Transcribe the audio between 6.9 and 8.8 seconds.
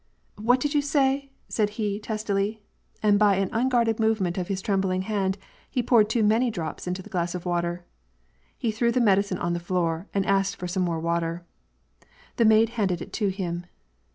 the glass of water. He